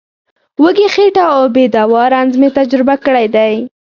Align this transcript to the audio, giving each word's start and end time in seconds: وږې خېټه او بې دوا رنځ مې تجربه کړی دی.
وږې 0.61 0.87
خېټه 0.93 1.23
او 1.35 1.43
بې 1.55 1.65
دوا 1.75 2.03
رنځ 2.13 2.31
مې 2.39 2.49
تجربه 2.57 2.95
کړی 3.05 3.27
دی. 3.35 3.53